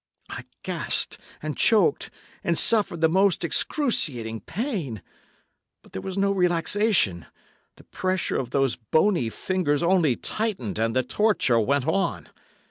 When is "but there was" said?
5.83-6.17